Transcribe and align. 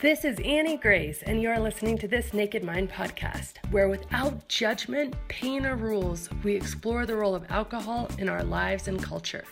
This 0.00 0.24
is 0.24 0.38
Annie 0.44 0.76
Grace, 0.76 1.24
and 1.24 1.42
you 1.42 1.50
are 1.50 1.58
listening 1.58 1.98
to 1.98 2.06
this 2.06 2.32
Naked 2.32 2.62
Mind 2.62 2.88
podcast, 2.88 3.54
where 3.72 3.88
without 3.88 4.46
judgment, 4.46 5.16
pain, 5.26 5.66
or 5.66 5.74
rules, 5.74 6.30
we 6.44 6.54
explore 6.54 7.04
the 7.04 7.16
role 7.16 7.34
of 7.34 7.50
alcohol 7.50 8.08
in 8.16 8.28
our 8.28 8.44
lives 8.44 8.86
and 8.86 9.02
culture. 9.02 9.42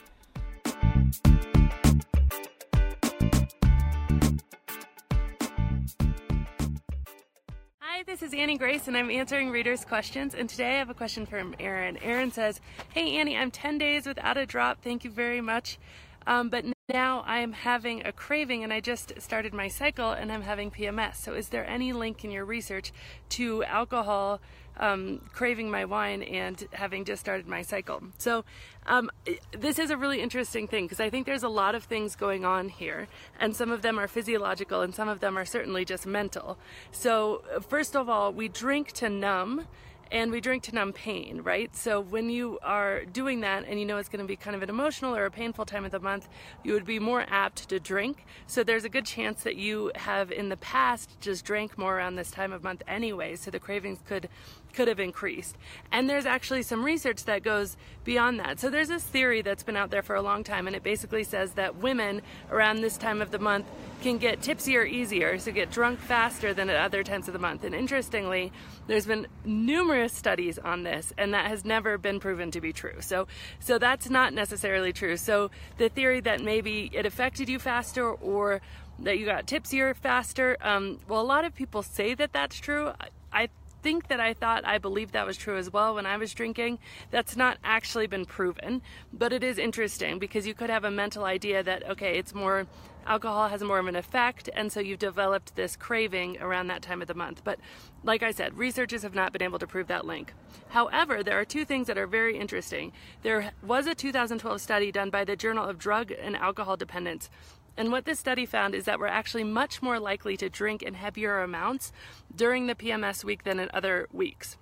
Hi, 7.81 8.05
this 8.07 8.23
is 8.23 8.33
Annie 8.33 8.57
Grace, 8.57 8.87
and 8.87 8.97
I'm 8.97 9.11
answering 9.11 9.51
readers' 9.51 9.85
questions. 9.85 10.37
And 10.37 10.49
today 10.49 10.77
I 10.77 10.79
have 10.79 10.91
a 10.91 10.95
question 10.95 11.27
from 11.27 11.57
Aaron. 11.59 11.97
Aaron 11.97 12.31
says, 12.31 12.61
Hey, 12.95 13.17
Annie, 13.17 13.37
I'm 13.37 13.51
10 13.51 13.79
days 13.79 14.07
without 14.07 14.37
a 14.37 14.47
drop. 14.47 14.81
Thank 14.81 15.03
you 15.03 15.11
very 15.11 15.41
much. 15.41 15.81
Um, 16.25 16.51
but 16.51 16.65
now 16.89 17.25
I'm 17.27 17.53
having 17.53 18.07
a 18.07 18.13
craving 18.13 18.63
and 18.63 18.73
I 18.73 18.79
just 18.79 19.21
started 19.21 19.53
my 19.53 19.67
cycle 19.67 20.13
and 20.13 20.31
I'm 20.31 20.43
having 20.43 20.71
PMS. 20.71 21.17
So, 21.17 21.35
is 21.35 21.49
there 21.49 21.69
any 21.69 21.93
link 21.93 22.25
in 22.25 22.31
your 22.31 22.45
research 22.45 22.93
to 23.31 23.65
alcohol, 23.65 24.41
um, 24.77 25.21
craving 25.33 25.69
my 25.69 25.85
wine, 25.85 26.23
and 26.23 26.65
having 26.73 27.05
just 27.05 27.21
started 27.21 27.49
my 27.49 27.63
cycle? 27.63 28.05
So, 28.19 28.45
um, 28.87 29.11
this 29.51 29.81
is 29.81 29.91
a 29.91 29.97
really 29.97 30.21
interesting 30.23 30.69
thing 30.69 30.85
because 30.85 31.01
I 31.01 31.11
think 31.11 31.27
there's 31.27 31.43
a 31.43 31.49
lot 31.49 31.75
of 31.75 31.83
things 31.83 32.15
going 32.15 32.45
on 32.45 32.69
here, 32.69 33.09
and 33.41 33.57
some 33.57 33.73
of 33.73 33.83
them 33.83 33.99
are 33.99 34.07
physiological 34.07 34.83
and 34.83 34.95
some 34.95 35.09
of 35.09 35.19
them 35.19 35.37
are 35.37 35.45
certainly 35.45 35.85
just 35.85 36.07
mental. 36.07 36.57
So, 36.93 37.43
first 37.69 37.97
of 37.97 38.09
all, 38.09 38.33
we 38.33 38.47
drink 38.47 38.93
to 38.93 39.09
numb 39.09 39.67
and 40.11 40.31
we 40.31 40.41
drink 40.41 40.63
to 40.65 40.75
numb 40.75 40.93
pain, 40.93 41.43
right? 41.43 41.75
So 41.77 42.01
when 42.01 42.31
you 42.31 42.59
are 42.63 43.05
doing 43.05 43.41
that 43.41 43.65
and 43.67 43.79
you 43.79 43.87
know 43.87 43.97
it's 43.99 44.09
going 44.09 44.25
to 44.25 44.27
be 44.27 44.37
kind 44.37 44.55
of 44.55 44.63
an 44.63 44.69
emotional 44.69 45.15
or 45.15 45.25
a 45.27 45.31
painful 45.31 45.65
time 45.65 45.85
of 45.85 45.91
the 45.91 46.01
month, 46.01 46.29
you 46.63 46.73
would 46.73 46.85
be 46.85 46.99
more 46.99 47.27
apt 47.29 47.69
to 47.69 47.81
drink. 47.81 48.25
So 48.47 48.63
there's 48.63 48.85
a 48.85 48.89
good 48.89 49.07
chance 49.07 49.43
that 49.43 49.57
you 49.57 49.91
have 49.95 50.31
in 50.31 50.49
the 50.49 50.57
past 50.57 51.21
just 51.21 51.45
drank 51.45 51.77
more 51.77 51.97
around 51.97 52.17
this 52.17 52.31
time 52.31 52.53
of 52.53 52.63
month 52.63 52.83
anyway, 52.87 53.37
so 53.37 53.51
the 53.51 53.59
cravings 53.59 53.99
could 54.07 54.29
could 54.77 54.89
have 54.89 55.01
increased. 55.01 55.57
And 55.91 56.09
there's 56.09 56.27
actually 56.27 56.63
some 56.63 56.85
research 56.85 57.25
that 57.25 57.43
goes 57.43 57.77
beyond 58.05 58.39
that. 58.41 58.61
So 58.61 58.71
there's 58.71 58.89
this 58.89 59.03
theory 59.03 59.43
that's 59.43 59.63
been 59.63 59.77
out 59.77 59.91
there 59.91 60.03
for 60.03 60.15
a 60.15 60.23
long 60.23 60.45
time 60.45 60.67
and 60.67 60.77
it 60.77 60.83
basically 60.83 61.25
says 61.25 61.53
that 61.53 61.77
women 61.77 62.23
around 62.51 62.83
this 62.83 62.97
time 62.97 63.23
of 63.23 63.31
the 63.31 63.39
month 63.39 63.67
can 64.03 64.19
get 64.19 64.43
tipsier 64.43 64.85
easier, 64.85 65.39
so 65.39 65.51
get 65.51 65.71
drunk 65.71 65.99
faster 65.99 66.53
than 66.53 66.69
at 66.69 66.77
other 66.77 67.03
times 67.03 67.29
of 67.29 67.33
the 67.33 67.39
month. 67.39 67.65
And 67.65 67.75
interestingly, 67.75 68.53
there's 68.87 69.07
been 69.07 69.27
numerous 69.45 70.13
studies 70.13 70.59
on 70.59 70.83
this, 70.83 71.13
and 71.17 71.35
that 71.35 71.47
has 71.47 71.65
never 71.65 71.99
been 71.99 72.21
proven 72.21 72.51
to 72.53 72.61
be 72.61 72.73
true. 72.73 73.01
So, 73.01 73.27
so 73.59 73.79
that's 73.79 74.11
not 74.11 74.35
necessarily 74.35 74.93
true. 74.93 75.17
So 75.17 75.51
the 75.79 75.89
theory 75.89 76.21
that 76.21 76.43
maybe 76.43 76.91
it 76.93 77.07
affected 77.07 77.49
you 77.49 77.59
faster 77.59 78.11
or 78.11 78.61
that 78.99 79.19
you 79.19 79.27
got 79.27 79.47
tipsier 79.47 79.95
faster, 79.95 80.57
um, 80.61 81.01
well, 81.09 81.21
a 81.21 81.23
lot 81.23 81.45
of 81.45 81.55
people 81.55 81.83
say 81.83 82.15
that 82.15 82.33
that's 82.33 82.57
true. 82.57 82.93
I, 83.01 83.09
I 83.33 83.49
think 83.87 84.09
that 84.09 84.19
I 84.19 84.35
thought 84.35 84.65
I 84.65 84.79
believed 84.79 85.13
that 85.13 85.29
was 85.29 85.37
true 85.37 85.57
as 85.57 85.73
well 85.73 85.95
when 85.95 86.07
I 86.07 86.17
was 86.17 86.35
drinking. 86.35 86.81
That's 87.13 87.37
not 87.37 87.59
actually 87.63 88.09
been 88.09 88.25
proven, 88.25 88.83
but 89.13 89.33
it 89.33 89.45
is 89.45 89.59
interesting 89.59 90.19
because 90.19 90.45
you 90.45 90.55
could 90.55 90.71
have 90.71 90.83
a 90.83 90.91
mental 90.91 91.23
idea 91.23 91.63
that, 91.63 91.89
okay, 91.91 92.19
it's 92.19 92.35
more, 92.35 92.67
alcohol 93.07 93.49
has 93.49 93.63
more 93.63 93.79
of 93.79 93.87
an 93.87 93.95
effect, 93.95 94.51
and 94.57 94.73
so 94.73 94.81
you've 94.81 94.99
developed 94.99 95.55
this 95.55 95.77
craving 95.77 96.37
around 96.41 96.67
that 96.67 96.83
time 96.83 97.01
of 97.01 97.07
the 97.07 97.15
month. 97.15 97.43
But 97.45 97.61
like 98.03 98.25
I 98.25 98.33
said, 98.33 98.59
researchers 98.59 99.05
have 99.05 99.15
not 99.15 99.33
been 99.33 99.43
able 99.43 99.61
to 99.61 99.69
prove 99.69 99.87
that 99.87 100.05
link. 100.05 100.35
However, 100.71 101.23
there 101.23 101.39
are 101.39 101.45
two 101.45 101.65
things 101.65 101.87
that 101.87 101.97
are 101.97 102.09
very 102.09 102.37
interesting. 102.37 102.91
There 103.23 103.53
was 103.63 103.87
a 103.87 103.95
2012 103.95 104.61
study 104.61 104.91
done 104.91 105.11
by 105.11 105.25
the 105.25 105.37
Journal 105.37 105.65
of 105.65 105.79
Drug 105.79 106.11
and 106.11 106.35
Alcohol 106.35 106.77
Dependence 106.77 107.31
and 107.77 107.93
what 107.93 108.05
this 108.05 108.19
study 108.19 108.47
found 108.47 108.75
is 108.75 108.85
that 108.85 108.99
we're 108.99 109.07
actually 109.07 109.45
much 109.45 109.83
more 109.83 110.01
likely 110.01 110.37
to 110.39 110.49
drink 110.49 110.83
in 110.83 110.95
heavier 110.95 111.41
amounts 111.43 111.93
during 112.35 112.67
the 112.67 112.75
PMS 112.75 113.25
week 113.25 113.45
than 113.45 113.61
in 113.61 113.69
other 113.73 114.09
weeks. 114.13 114.57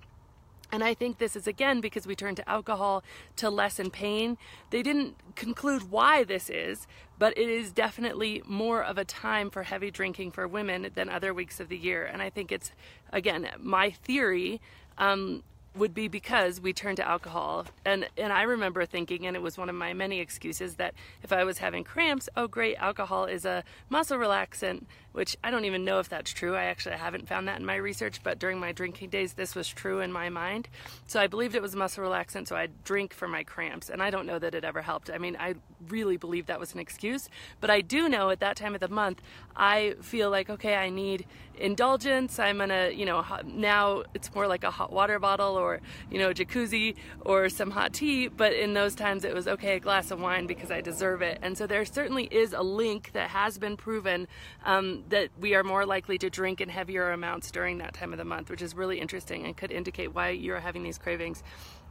And 0.73 0.83
I 0.83 0.93
think 0.95 1.19
this 1.19 1.37
is 1.37 1.47
again 1.47 1.81
because 1.81 2.05
we 2.05 2.17
turn 2.17 2.35
to 2.35 2.49
alcohol 2.51 3.05
to 3.37 3.49
lessen 3.49 3.91
pain. 3.91 4.37
They 4.71 4.83
didn't 4.83 5.15
conclude 5.37 5.91
why 5.91 6.25
this 6.25 6.51
is, 6.51 6.89
but 7.17 7.39
it 7.39 7.49
is 7.49 7.71
definitely 7.71 8.43
more 8.45 8.83
of 8.83 8.99
a 8.99 9.05
time 9.05 9.51
for 9.51 9.63
heavy 9.63 9.93
drinking 9.93 10.33
for 10.33 10.49
women 10.49 10.91
than 10.95 11.09
other 11.09 11.33
weeks 11.33 11.61
of 11.61 11.69
the 11.69 11.77
year. 11.77 12.05
And 12.05 12.21
I 12.21 12.29
think 12.29 12.51
it's, 12.51 12.73
again, 13.13 13.49
my 13.61 13.91
theory 13.91 14.61
um, 14.99 15.45
would 15.77 15.95
be 15.95 16.09
because 16.09 16.61
we 16.61 16.73
turned 16.73 16.97
to 16.99 17.09
alcohol. 17.09 17.67
And 17.85 18.09
and 18.17 18.33
I 18.33 18.43
remember 18.43 18.87
thinking, 18.87 19.27
and 19.27 19.37
it 19.37 19.43
was 19.43 19.59
one 19.59 19.69
of 19.69 19.75
my 19.75 19.93
many 19.93 20.21
excuses, 20.21 20.77
that 20.77 20.95
if 21.23 21.33
I 21.33 21.45
was 21.45 21.59
having 21.59 21.85
cramps, 21.85 22.29
oh 22.37 22.47
great, 22.47 22.77
alcohol 22.77 23.25
is 23.25 23.45
a 23.45 23.65
muscle 23.89 24.19
relaxant 24.19 24.85
which 25.15 25.37
I 25.45 25.53
don't 25.53 25.65
even 25.65 25.85
know 25.85 26.01
if 26.01 26.09
that's 26.09 26.33
true. 26.33 26.57
I 26.57 26.65
actually 26.65 26.97
haven't 26.97 27.29
found 27.29 27.47
that 27.47 27.61
in 27.61 27.65
my 27.65 27.77
research, 27.77 28.21
but 28.25 28.41
during 28.41 28.59
my 28.59 28.73
drinking 28.73 29.11
days, 29.11 29.35
this 29.35 29.55
was 29.55 29.69
true 29.69 30.01
in 30.01 30.11
my 30.11 30.29
mind. 30.29 30.69
So 31.07 31.21
I 31.21 31.29
believed 31.29 31.55
it 31.55 31.63
was 31.63 31.77
muscle 31.77 32.03
relaxant, 32.03 32.49
so 32.49 32.57
I'd 32.57 32.83
drink 32.83 33.15
for 33.15 33.29
my 33.29 33.45
cramps, 33.45 33.91
and 33.91 34.03
I 34.03 34.11
don't 34.11 34.27
know 34.27 34.41
that 34.41 34.57
it 34.57 34.65
ever 34.65 34.83
helped. 34.83 35.11
I 35.11 35.19
mean, 35.19 35.37
I 35.39 35.55
really 35.89 36.17
believe 36.17 36.47
that 36.47 36.59
was 36.59 36.75
an 36.75 36.81
excuse, 36.81 37.29
but 37.61 37.71
I 37.71 37.81
do 37.81 38.09
know 38.09 38.31
at 38.31 38.41
that 38.41 38.57
time 38.57 38.75
of 38.75 38.81
the 38.81 38.89
month, 38.89 39.23
I 39.55 39.95
feel 40.03 40.31
like, 40.31 40.51
okay, 40.51 40.75
I 40.75 40.91
need 40.91 41.27
indulgence. 41.59 42.39
I'm 42.39 42.59
gonna, 42.59 42.91
you 42.91 43.07
know, 43.07 43.25
now 43.45 44.03
it's 44.15 44.35
more 44.35 44.47
like 44.47 44.65
a 44.65 44.71
hot 44.71 44.93
water 44.93 45.19
bottle 45.19 45.55
or, 45.57 45.81
you 46.11 46.19
know, 46.19 46.33
jacuzzi 46.33 46.97
or 47.21 47.49
some 47.49 47.71
hot 47.71 47.93
tea, 47.93 48.29
but 48.29 48.53
in 48.53 48.75
those 48.75 48.95
times 48.95 49.25
it 49.25 49.35
was 49.35 49.47
okay, 49.47 49.77
a 49.77 49.81
glass 49.81 50.11
of 50.11 50.21
wine 50.21 50.47
because 50.47 50.71
I 50.71 50.81
deserve 50.81 51.23
it. 51.23 51.39
And 51.43 51.57
so 51.57 51.67
there 51.67 51.85
certainly 51.85 52.25
is 52.25 52.53
a 52.53 52.63
link 52.63 53.13
that 53.13 53.31
has 53.31 53.59
been 53.59 53.77
proven 53.77 54.27
um, 54.65 55.04
that 55.09 55.31
we 55.39 55.55
are 55.55 55.63
more 55.63 55.87
likely 55.87 56.19
to 56.19 56.31
drink 56.31 56.61
in 56.61 56.69
heavier 56.69 57.11
amounts 57.13 57.51
during 57.51 57.79
that 57.79 57.95
time 57.95 58.13
of 58.13 58.19
the 58.19 58.25
month, 58.25 58.51
which 58.51 58.63
is 58.63 58.75
really 58.75 59.01
interesting 59.01 59.45
and 59.45 59.57
could 59.57 59.71
indicate 59.71 60.15
why 60.15 60.31
you're 60.31 60.61
having 60.61 60.83
these 60.83 60.99
cravings. 60.99 61.43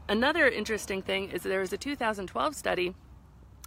Another 0.09 0.47
interesting 0.47 1.01
thing 1.01 1.29
is 1.31 1.44
there 1.44 1.62
was 1.62 1.72
a 1.73 1.78
2012 1.78 2.56
study 2.56 2.96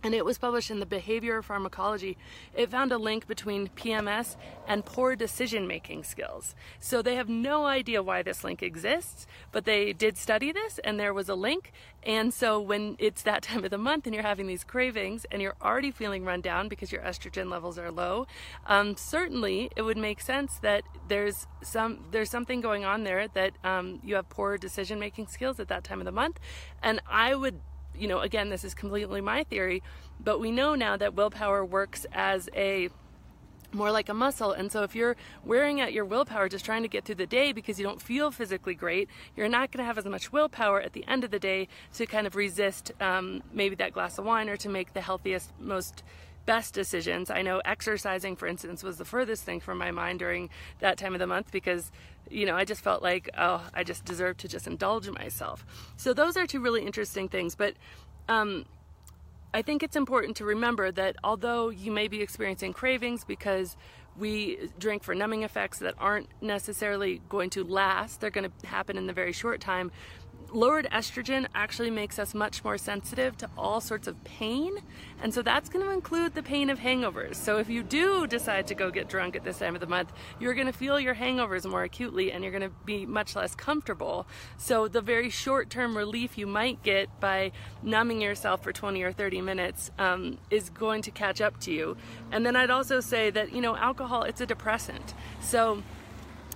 and 0.02 0.14
it 0.14 0.24
was 0.24 0.38
published 0.38 0.70
in 0.70 0.78
the 0.78 0.86
Behavior 0.86 1.40
Pharmacology. 1.42 2.18
It 2.54 2.70
found 2.70 2.92
a 2.92 2.98
link 2.98 3.26
between 3.26 3.68
PMS 3.68 4.36
and 4.68 4.84
poor 4.84 5.16
decision 5.16 5.66
making 5.66 6.04
skills. 6.04 6.54
So 6.78 7.00
they 7.00 7.14
have 7.14 7.28
no 7.28 7.64
idea 7.64 8.02
why 8.02 8.22
this 8.22 8.44
link 8.44 8.62
exists, 8.62 9.26
but 9.52 9.64
they 9.64 9.92
did 9.92 10.18
study 10.18 10.52
this 10.52 10.78
and 10.84 11.00
there 11.00 11.14
was 11.14 11.28
a 11.28 11.34
link. 11.34 11.72
And 12.02 12.32
so 12.32 12.60
when 12.60 12.96
it's 12.98 13.22
that 13.22 13.42
time 13.48 13.64
of 13.64 13.70
the 13.70 13.78
month 13.78 14.06
and 14.06 14.14
you're 14.14 14.22
having 14.22 14.46
these 14.46 14.64
cravings 14.64 15.24
and 15.30 15.40
you're 15.40 15.56
already 15.62 15.90
feeling 15.90 16.24
run 16.24 16.42
down 16.42 16.68
because 16.68 16.92
your 16.92 17.02
estrogen 17.02 17.50
levels 17.50 17.78
are 17.78 17.90
low, 17.90 18.26
um, 18.66 18.96
certainly 18.96 19.70
it 19.76 19.82
would 19.82 19.98
make 19.98 20.20
sense 20.20 20.58
that 20.58 20.82
there's 21.08 21.46
some 21.62 22.04
there's 22.10 22.30
something 22.30 22.60
going 22.60 22.84
on 22.84 23.04
there 23.04 23.28
that 23.28 23.52
um, 23.64 24.00
you 24.04 24.14
have 24.14 24.28
poor 24.28 24.58
decision 24.58 24.98
making 24.98 25.26
skills 25.26 25.58
at 25.58 25.68
that 25.68 25.84
time 25.84 26.00
of 26.00 26.04
the 26.04 26.12
month. 26.12 26.38
And 26.82 27.00
I 27.08 27.34
would 27.34 27.60
you 27.98 28.08
know, 28.08 28.20
again, 28.20 28.50
this 28.50 28.64
is 28.64 28.74
completely 28.74 29.20
my 29.20 29.44
theory, 29.44 29.82
but 30.20 30.40
we 30.40 30.50
know 30.50 30.74
now 30.74 30.96
that 30.96 31.14
willpower 31.14 31.64
works 31.64 32.06
as 32.12 32.48
a 32.54 32.88
more 33.72 33.90
like 33.90 34.08
a 34.08 34.14
muscle. 34.14 34.52
And 34.52 34.70
so 34.70 34.82
if 34.82 34.94
you're 34.94 35.16
wearing 35.44 35.80
out 35.80 35.92
your 35.92 36.04
willpower 36.04 36.48
just 36.48 36.64
trying 36.64 36.82
to 36.82 36.88
get 36.88 37.04
through 37.04 37.16
the 37.16 37.26
day 37.26 37.52
because 37.52 37.78
you 37.78 37.84
don't 37.84 38.00
feel 38.00 38.30
physically 38.30 38.74
great, 38.74 39.08
you're 39.36 39.48
not 39.48 39.70
going 39.70 39.78
to 39.78 39.84
have 39.84 39.98
as 39.98 40.04
much 40.04 40.32
willpower 40.32 40.80
at 40.80 40.92
the 40.92 41.04
end 41.06 41.24
of 41.24 41.30
the 41.30 41.38
day 41.38 41.68
to 41.94 42.06
kind 42.06 42.26
of 42.26 42.36
resist 42.36 42.92
um, 43.00 43.42
maybe 43.52 43.74
that 43.76 43.92
glass 43.92 44.18
of 44.18 44.24
wine 44.24 44.48
or 44.48 44.56
to 44.56 44.68
make 44.68 44.94
the 44.94 45.00
healthiest, 45.00 45.52
most 45.60 46.02
best 46.46 46.72
decisions. 46.74 47.30
I 47.30 47.42
know 47.42 47.60
exercising, 47.64 48.36
for 48.36 48.46
instance, 48.46 48.82
was 48.82 48.96
the 48.96 49.04
furthest 49.04 49.42
thing 49.42 49.60
from 49.60 49.78
my 49.78 49.90
mind 49.90 50.20
during 50.20 50.48
that 50.78 50.96
time 50.96 51.12
of 51.12 51.18
the 51.18 51.26
month 51.26 51.50
because, 51.52 51.90
you 52.30 52.46
know, 52.46 52.56
I 52.56 52.64
just 52.64 52.82
felt 52.82 53.02
like, 53.02 53.28
oh, 53.36 53.68
I 53.74 53.84
just 53.84 54.04
deserve 54.04 54.38
to 54.38 54.48
just 54.48 54.66
indulge 54.66 55.10
myself. 55.10 55.66
So 55.96 56.14
those 56.14 56.36
are 56.36 56.46
two 56.46 56.60
really 56.60 56.86
interesting 56.86 57.28
things. 57.28 57.54
But 57.54 57.74
um, 58.28 58.64
I 59.52 59.62
think 59.62 59.82
it's 59.82 59.96
important 59.96 60.36
to 60.38 60.44
remember 60.44 60.90
that 60.92 61.16
although 61.24 61.68
you 61.68 61.90
may 61.90 62.08
be 62.08 62.22
experiencing 62.22 62.72
cravings 62.72 63.24
because 63.24 63.76
we 64.18 64.70
drink 64.78 65.02
for 65.02 65.14
numbing 65.14 65.42
effects 65.42 65.78
that 65.80 65.94
aren't 65.98 66.28
necessarily 66.40 67.20
going 67.28 67.50
to 67.50 67.64
last, 67.64 68.20
they're 68.20 68.30
going 68.30 68.50
to 68.50 68.66
happen 68.66 68.96
in 68.96 69.06
the 69.06 69.12
very 69.12 69.32
short 69.32 69.60
time 69.60 69.90
lowered 70.52 70.88
estrogen 70.92 71.46
actually 71.54 71.90
makes 71.90 72.18
us 72.18 72.34
much 72.34 72.64
more 72.64 72.78
sensitive 72.78 73.36
to 73.38 73.50
all 73.56 73.80
sorts 73.80 74.06
of 74.06 74.22
pain. 74.24 74.78
And 75.22 75.32
so 75.32 75.42
that's 75.42 75.68
going 75.68 75.84
to 75.84 75.92
include 75.92 76.34
the 76.34 76.42
pain 76.42 76.70
of 76.70 76.78
hangovers. 76.78 77.36
So 77.36 77.58
if 77.58 77.68
you 77.68 77.82
do 77.82 78.26
decide 78.26 78.66
to 78.68 78.74
go 78.74 78.90
get 78.90 79.08
drunk 79.08 79.36
at 79.36 79.44
this 79.44 79.58
time 79.58 79.74
of 79.74 79.80
the 79.80 79.86
month, 79.86 80.12
you're 80.38 80.54
going 80.54 80.66
to 80.66 80.72
feel 80.72 81.00
your 81.00 81.14
hangovers 81.14 81.68
more 81.68 81.82
acutely 81.82 82.32
and 82.32 82.42
you're 82.42 82.52
going 82.52 82.68
to 82.68 82.74
be 82.84 83.06
much 83.06 83.34
less 83.34 83.54
comfortable. 83.54 84.26
So 84.56 84.88
the 84.88 85.00
very 85.00 85.30
short 85.30 85.70
term 85.70 85.96
relief 85.96 86.38
you 86.38 86.46
might 86.46 86.82
get 86.82 87.08
by 87.20 87.52
numbing 87.82 88.20
yourself 88.20 88.62
for 88.62 88.72
20 88.72 89.02
or 89.02 89.12
30 89.12 89.40
minutes 89.40 89.90
um, 89.98 90.38
is 90.50 90.70
going 90.70 91.02
to 91.02 91.10
catch 91.10 91.40
up 91.40 91.58
to 91.60 91.72
you. 91.72 91.96
And 92.30 92.44
then 92.44 92.56
I'd 92.56 92.70
also 92.70 93.00
say 93.00 93.30
that, 93.30 93.52
you 93.52 93.60
know, 93.60 93.76
alcohol, 93.76 94.22
it's 94.22 94.40
a 94.40 94.46
depressant. 94.46 95.14
So 95.40 95.82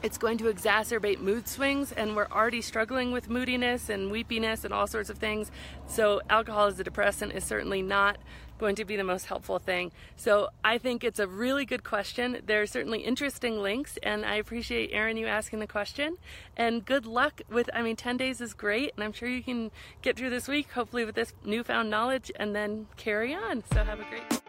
it's 0.02 0.18
going 0.18 0.38
to 0.38 0.44
exacerbate 0.44 1.20
mood 1.20 1.46
swings 1.46 1.92
and 1.92 2.16
we're 2.16 2.28
already 2.28 2.62
struggling 2.62 3.12
with 3.12 3.28
moodiness 3.28 3.88
and 3.88 4.10
weepiness 4.10 4.64
and 4.64 4.72
all 4.72 4.86
sorts 4.86 5.10
of 5.10 5.18
things. 5.18 5.50
So 5.86 6.22
alcohol 6.30 6.66
as 6.66 6.80
a 6.80 6.84
depressant 6.84 7.32
is 7.32 7.44
certainly 7.44 7.82
not 7.82 8.16
going 8.58 8.76
to 8.76 8.84
be 8.84 8.96
the 8.96 9.04
most 9.04 9.26
helpful 9.26 9.58
thing. 9.58 9.90
So 10.16 10.50
i 10.62 10.76
think 10.78 11.02
it's 11.02 11.18
a 11.18 11.26
really 11.26 11.64
good 11.64 11.82
question. 11.82 12.42
There 12.44 12.60
are 12.62 12.66
certainly 12.66 13.00
interesting 13.00 13.62
links 13.62 13.98
and 14.02 14.24
i 14.24 14.34
appreciate 14.36 14.90
erin 14.92 15.16
you 15.16 15.26
asking 15.26 15.60
the 15.60 15.66
question. 15.66 16.16
And 16.56 16.84
good 16.84 17.06
luck 17.06 17.42
with 17.50 17.68
i 17.74 17.82
mean 17.82 17.96
10 17.96 18.16
days 18.16 18.40
is 18.40 18.54
great 18.54 18.92
and 18.94 19.04
i'm 19.04 19.12
sure 19.12 19.28
you 19.28 19.42
can 19.42 19.70
get 20.02 20.16
through 20.16 20.30
this 20.30 20.48
week 20.48 20.70
hopefully 20.72 21.04
with 21.04 21.14
this 21.14 21.32
newfound 21.44 21.90
knowledge 21.90 22.30
and 22.36 22.54
then 22.54 22.86
carry 22.96 23.34
on. 23.34 23.64
So 23.72 23.84
have 23.84 24.00
a 24.00 24.04
great 24.04 24.39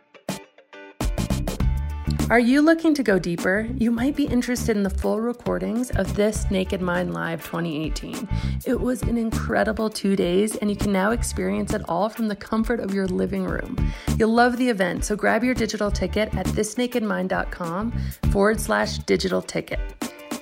are 2.29 2.39
you 2.39 2.61
looking 2.61 2.93
to 2.93 3.03
go 3.03 3.19
deeper? 3.19 3.67
You 3.75 3.91
might 3.91 4.15
be 4.15 4.25
interested 4.25 4.77
in 4.77 4.83
the 4.83 4.89
full 4.89 5.19
recordings 5.19 5.91
of 5.91 6.15
this 6.15 6.49
Naked 6.49 6.81
Mind 6.81 7.13
Live 7.13 7.43
2018. 7.43 8.29
It 8.65 8.79
was 8.79 9.01
an 9.01 9.17
incredible 9.17 9.89
two 9.89 10.15
days, 10.15 10.55
and 10.55 10.69
you 10.69 10.77
can 10.77 10.93
now 10.93 11.11
experience 11.11 11.73
it 11.73 11.81
all 11.89 12.07
from 12.07 12.29
the 12.29 12.35
comfort 12.35 12.79
of 12.79 12.93
your 12.93 13.07
living 13.07 13.43
room. 13.43 13.75
You'll 14.17 14.33
love 14.33 14.57
the 14.57 14.69
event, 14.69 15.03
so 15.03 15.15
grab 15.15 15.43
your 15.43 15.53
digital 15.53 15.91
ticket 15.91 16.33
at 16.35 16.45
thisnakedmind.com 16.45 17.91
forward 18.31 18.61
slash 18.61 18.99
digital 18.99 19.41
ticket. 19.41 19.79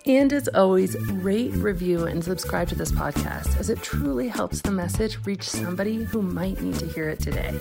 And 0.06 0.32
as 0.32 0.48
always, 0.50 0.96
rate, 1.12 1.54
review, 1.54 2.06
and 2.06 2.24
subscribe 2.24 2.68
to 2.70 2.76
this 2.76 2.92
podcast 2.92 3.60
as 3.60 3.70
it 3.70 3.82
truly 3.82 4.28
helps 4.28 4.62
the 4.62 4.72
message 4.72 5.26
reach 5.26 5.50
somebody 5.50 6.04
who 6.04 6.22
might 6.22 6.62
need 6.62 6.76
to 6.76 6.88
hear 6.88 7.10
it 7.10 7.20
today. 7.20 7.58